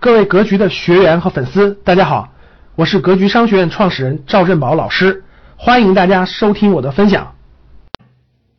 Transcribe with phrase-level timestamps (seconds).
[0.00, 2.32] 各位格局的学员和粉丝，大家好，
[2.74, 5.24] 我是格局商学院创始人赵振宝老师，
[5.58, 7.36] 欢迎大家收听我的分享。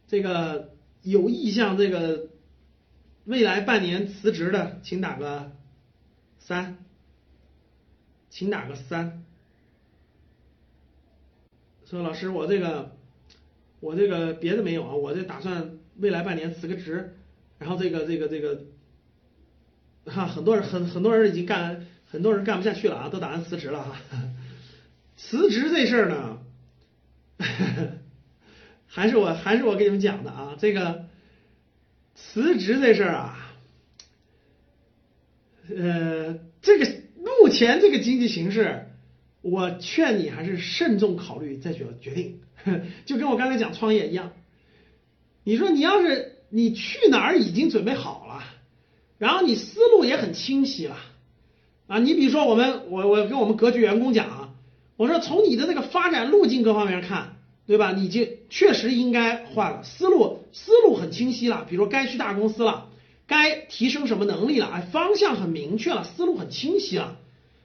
[0.07, 0.69] 这个
[1.01, 2.27] 有意向这个
[3.25, 5.51] 未来半年辞职的，请打个
[6.37, 6.77] 三，
[8.29, 9.23] 请打个三。
[11.89, 12.91] 说老师，我这个
[13.79, 17.15] 我这个别的没有啊，我这打算未来半年辞个职，
[17.57, 18.61] 然后这个这个这个。
[20.05, 24.01] 哈，很多人很很多人已经干，很多人干不下去了啊，都打算辞职了哈。
[25.15, 26.39] 辞职这事儿呢，
[28.87, 31.05] 还是我还是我给你们讲的啊，这个
[32.15, 33.53] 辞职这事儿啊，
[35.69, 36.85] 呃，这个
[37.17, 38.87] 目前这个经济形势，
[39.41, 42.41] 我劝你还是慎重考虑再决决定，
[43.05, 44.33] 就跟我刚才讲创业一样，
[45.43, 48.43] 你说你要是你去哪儿已经准备好了。
[49.21, 50.97] 然后你思路也很清晰了，
[51.85, 54.49] 啊，你比如说我们，我我跟我们格局员工讲啊，
[54.97, 57.91] 我说从你的那个发展路径各方面看，对吧？
[57.91, 61.67] 你就确实应该换了思路，思路很清晰了。
[61.69, 62.87] 比如说该去大公司了，
[63.27, 67.19] 该提升什么能力了，哎，方向很明确了，思路很清晰了，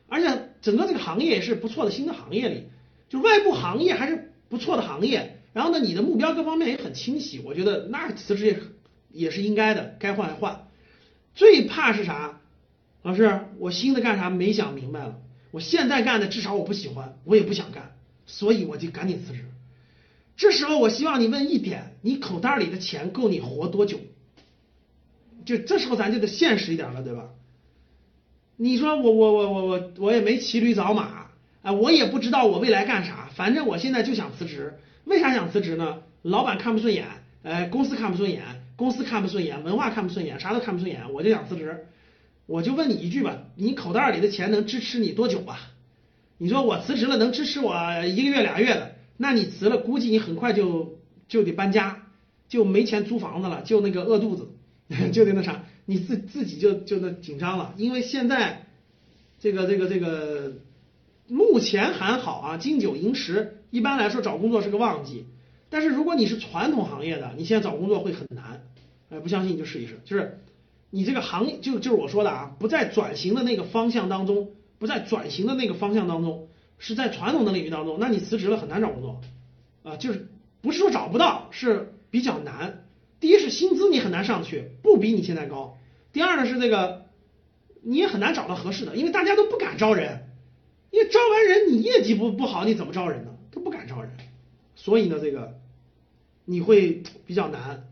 [0.09, 2.65] 而且整个这个行业也是不错的新的行业里，
[3.09, 5.41] 就外部行业还是不错的行业。
[5.55, 8.59] 然后呢，你的目标各方面也很清晰，我觉得那辞职也
[9.11, 10.66] 也是应该的，该换换。
[11.37, 12.41] 最怕是啥？
[13.03, 15.19] 老师，我新的干啥没想明白了。
[15.53, 17.95] 我现在干的至少我不喜欢，我也不想干，
[18.27, 19.45] 所以我就赶紧辞职。
[20.37, 24.01] 这时候我希望你问一点：你口袋里的钱够你活多久？
[25.45, 27.29] 就这时候咱就得现实一点了，对吧？
[28.57, 31.29] 你说我我我我我我也没骑驴找马
[31.63, 34.79] 啊，我也不知道我未来干啥，反正我现在就想辞职。
[35.05, 35.99] 为啥想辞职呢？
[36.23, 37.07] 老板看不顺眼，
[37.43, 38.43] 呃，公司看不顺眼。
[38.77, 41.87] 公司看不顺眼，文化看不顺眼，啥都看不顺眼，我就想辞职。
[42.47, 45.73] 我就问你一句吧，你口袋里的钱能支持你多久吧？
[46.39, 52.07] 你说我辞职了能支持我一个月俩月的，那你辞了，估计你很快就就得搬家，
[52.49, 54.51] 就没钱租房子了，就那个饿肚子，
[55.13, 57.75] 就得那啥，你自自己就就那紧张了。
[57.79, 58.67] 因为现在
[59.41, 60.53] 这个这个这个
[61.27, 65.25] 目前还好啊，金九银十，一般来说找工作是个旺季。
[65.69, 68.63] 但是如果你是传统行业的，你现在找工作会很难。
[69.11, 70.01] 哎，不相信你就试一试。
[70.05, 70.41] 就是
[70.91, 79.21] 你这个行业，就就是我说的啊，不在转型的那个方向当中，不在转型的那个方向当中，是在传统的领域当中，那你辞职了很难找工作
[79.83, 79.97] 啊。
[79.97, 80.29] 就是
[80.61, 82.85] 不是说找不到，是比较难。
[83.21, 85.79] 第一是薪资你很难上去，不比你现在高。
[86.13, 87.07] 第二呢是这个
[87.83, 90.29] 你也很难找到合适的，因为大家都不敢招人，
[90.91, 93.31] 因为招完人你业绩不不好，你怎么招人呢？
[93.51, 94.11] 都不敢招人。
[94.75, 95.56] 所以呢，这个
[96.47, 97.85] 你会比较难，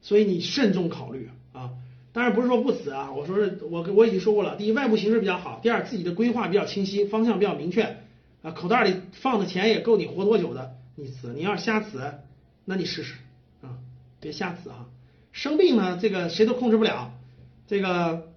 [0.00, 1.72] 所以你慎重考虑啊。
[2.12, 4.56] 当然不是说不辞啊，我说是我我已经说过了。
[4.56, 7.98] 第一，外部形势比较好；第二，自己的规划比较清晰，方向比较明确
[8.40, 10.76] 啊，口袋里放的钱也够你活多久的。
[10.94, 12.14] 你辞，你要是瞎辞，
[12.64, 13.16] 那你试试
[13.60, 13.76] 啊，
[14.18, 14.86] 别瞎辞啊。
[15.32, 17.12] 生病呢，这个谁都控制不了，
[17.66, 18.28] 这个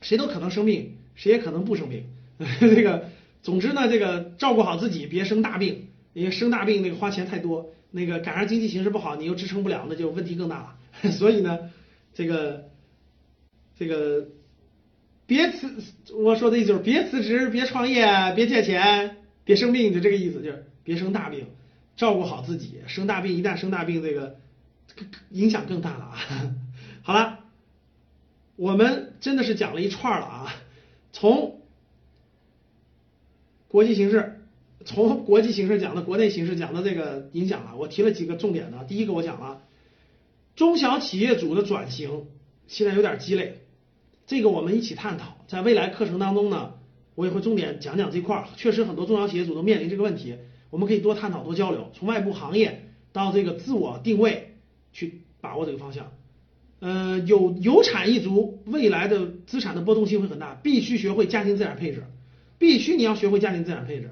[0.00, 2.04] 谁都可能生病，谁也可能不生病。
[2.60, 3.08] 这个
[3.42, 5.88] 总之呢，这个照顾好自己，别生大病。
[6.14, 10.76] 因为生大病那个花钱太多，那个赶上经济形势不好，你又支撑不了，那就问题更大了。
[11.12, 11.70] 所以呢，
[12.12, 12.68] 这个
[13.78, 14.28] 这个
[15.26, 15.72] 别辞，
[16.14, 21.46] 我说的意思就是别辞职，别创业，别借钱，别生病，就这个意思，就是别生大病，
[21.96, 22.80] 照顾好自己。
[22.86, 24.36] 生大病一旦生大病，这个
[25.30, 26.18] 影响更大了啊。
[27.02, 27.40] 好了，
[28.56, 30.54] 我们真的是讲了一串了啊，
[31.12, 31.60] 从
[33.68, 34.37] 国际形势。
[34.84, 38.84] 从国际形势讲到国内形势讲到这个影响啊，我提了几个重点的。
[38.84, 39.62] 第一个我讲了，
[40.54, 42.26] 中小企业主的转型
[42.66, 43.58] 现在有点积累，
[44.26, 45.44] 这个我们一起探讨。
[45.48, 46.74] 在未来课程当中呢，
[47.14, 48.44] 我也会重点讲讲这块儿。
[48.56, 50.36] 确实很多中小企业主都面临这个问题，
[50.70, 51.90] 我们可以多探讨多交流。
[51.94, 54.54] 从外部行业到这个自我定位，
[54.92, 56.12] 去把握这个方向。
[56.80, 62.04] 呃，有有产一族未来的资产的波动性会很大，必须学会家庭资产配置，
[62.58, 64.10] 必须你要学会家庭资产配置。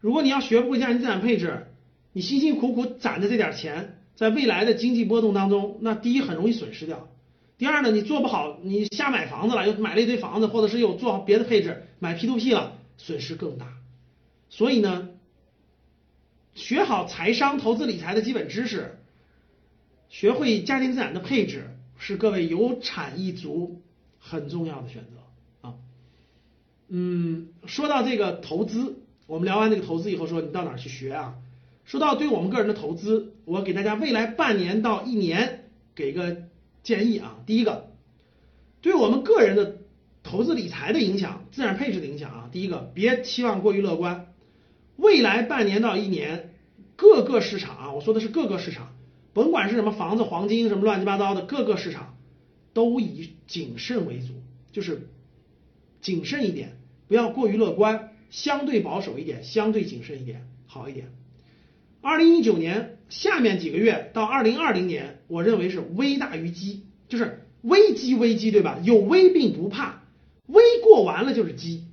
[0.00, 1.66] 如果你要学不会家庭资产配置，
[2.12, 7.08] 你辛辛苦苦攒的这点钱，在未来的经济波动当中，那第一很容易损失掉。
[7.58, 13.66] 第二呢，你做不好，你瞎买房子了，又买了一堆房子，或者是又做好别的配置，买 P to P 了，损失更大。
[14.48, 15.10] 所以呢，
[16.54, 18.98] 学好财商、投资理财的基本知识，
[20.08, 23.82] 学会家庭资产的配置，是各位有产一族
[24.18, 25.74] 很重要的选择啊。
[26.88, 28.96] 嗯，说到这个投资。
[29.30, 31.36] 我们聊完这个投资以后，说你到哪儿去学啊？
[31.84, 36.38] 说到对我们个人的投资，我给大家未来半年到一年给个
[36.82, 37.38] 建议啊。
[37.46, 37.92] 第一个，
[38.80, 39.76] 对我们个人的
[40.24, 42.48] 投资理财的影响、资产配置的影响啊。
[42.50, 44.26] 第一个，别期望过于乐观，
[44.96, 46.52] 未来半年到一年，
[46.96, 48.96] 各个市场啊，我说的是各个市场，
[49.32, 52.16] 甭管是什么房子、黄金什么乱七八糟的，各个市场
[52.72, 54.34] 都以谨慎为主，
[54.72, 55.06] 就是
[56.00, 61.12] 谨慎一点，不要过于乐观，相对保守一点，相对谨慎一点，好一点。
[62.00, 68.80] 二零一九年下面几个月到二零二零年，我认为是危大于机，就是危机危机，对吧？
[68.82, 70.02] 有危并不怕，
[70.46, 71.84] 危过完了就是机。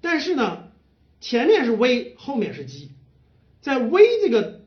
[0.00, 0.70] 但是呢，
[1.20, 2.90] 前面是危，后面是机，
[3.60, 4.62] 在危这个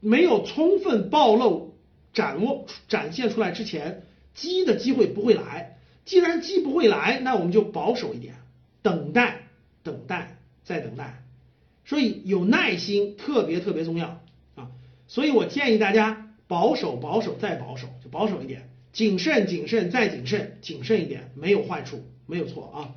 [0.00, 1.76] 没有充分暴露、
[2.12, 5.78] 展握、展现出来之前，机的机会不会来。
[6.04, 8.36] 既然机不会来，那我们就保守一点，
[8.80, 9.48] 等待，
[9.82, 10.37] 等待，
[10.68, 11.24] 在等待。
[11.84, 14.22] 所以有耐心特别特别重要
[14.54, 14.70] 啊。
[15.06, 18.60] 所以我建议大家保守、保守再保守，就保守一点；
[18.92, 22.94] 谨慎、谨慎再谨慎，谨慎一点没有坏处，没有错啊。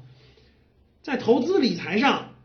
[1.02, 2.36] 在投资理财上，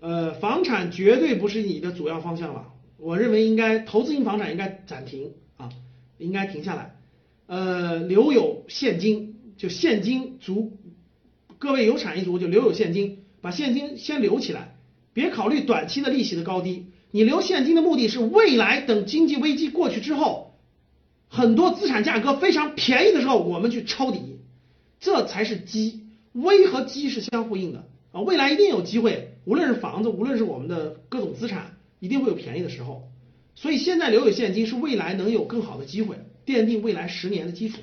[0.00, 2.72] 呃，房产绝对不是你的主要方向了。
[2.98, 5.70] 我认为应该投资型房产应该暂停啊，
[6.18, 6.96] 应该停下来。
[7.46, 10.76] 呃，留有现金，就现金足。
[11.58, 14.74] 各位有产一族就留有现金，把现金先留起来，
[15.12, 16.86] 别考虑短期的利息的高低。
[17.12, 20.56] 你留现金的目的是未来等经济危机过去之后，
[21.28, 24.40] 很多资产价格非常便宜的时候，我们去抄底，
[24.98, 26.06] 这才是机。
[26.32, 33.04] 危和机是相呼应的啊，未来一定有机会，无论是房子，无论是我们的各种资产，一定会有便宜的时候。
[33.54, 37.78] 所以现在留有现金是未来能有更好的机会，奠定未来十年的基础。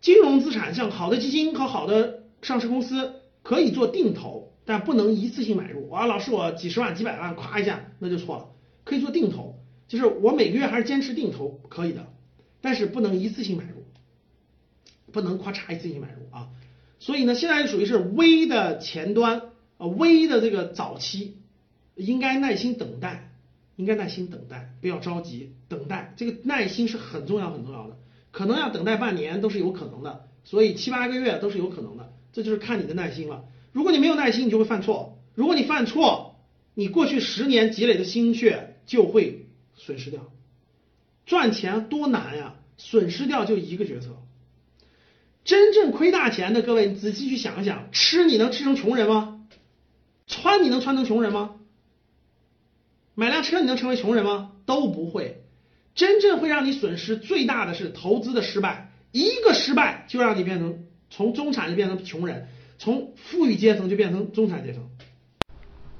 [0.00, 3.15] 金融资产像好的基金和好的上市公司
[3.46, 4.52] 可以做定投。
[4.68, 6.06] 但不能一次性买入啊！
[6.06, 8.48] 老师，我几十万、几百万，咵一下那就错了。
[8.82, 12.08] 可以做定投，就是我每个月还是坚持定投可以的，
[12.60, 13.84] 但是不能一次性买入，
[15.12, 16.48] 不能咔嚓一次性买入啊！
[16.98, 21.36] 所以呢，现在属于是微的前端啊，微的这个早期，
[21.94, 23.30] 应该耐心等待，
[23.76, 27.96] 应该耐心等待，不要着急，等待这个耐心是很重要很重要的，
[28.32, 33.46] 可能要等待半年都是有可能的，所以七八个月都是有可能的，这就是看你的耐心了。
[33.72, 35.18] 如果你没有耐心，你就会犯错。
[35.34, 36.38] 如果你犯错，
[36.74, 40.20] 你过去十年积累的心血就会损失掉。
[41.24, 44.18] 赚钱多难呀，损失掉就一个决策。
[45.44, 49.40] 真正亏大钱的各位，你仔细去想一想：吃你能吃成穷人吗？
[50.26, 51.54] 穿你能穿成穷人吗？
[53.14, 54.52] 买辆车你能成为穷人吗？
[54.66, 55.42] 都不会。
[55.94, 60.84] 真正会让你损失最大的是投资的失败，一个失败就让你变成
[61.16, 62.48] 从中产就变成穷人。
[62.78, 64.82] 从富裕阶层就变成中产阶层。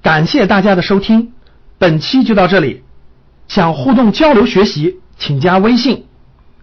[0.03, 1.33] 感谢大家的收听，
[1.79, 2.83] 本期就到这里。
[3.49, 6.05] 想互动交流学习，请加微信：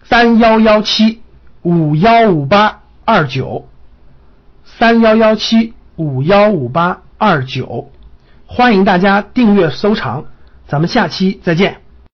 [0.04, 1.20] 三幺幺七
[1.62, 3.66] 五幺五八二九。
[4.64, 7.90] 三幺幺七五幺五八二九，
[8.46, 10.26] 欢迎大家订阅收藏，
[10.68, 11.83] 咱们下期再见。